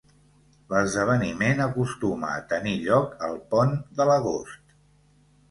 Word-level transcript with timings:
L'esdeveniment 0.69 1.61
acostuma 1.65 2.31
a 2.39 2.41
tenir 2.55 2.73
lloc 2.87 3.15
al 3.29 3.37
pont 3.53 3.77
de 4.01 4.09
l'agost. 4.13 4.75